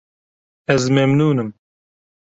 Ez 0.73 0.83
memnûn 0.95 1.39
im. 1.43 1.49